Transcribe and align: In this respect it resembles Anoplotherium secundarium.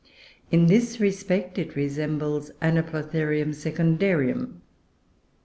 In 0.49 0.65
this 0.65 0.99
respect 0.99 1.59
it 1.59 1.75
resembles 1.75 2.49
Anoplotherium 2.59 3.49
secundarium. 3.53 4.61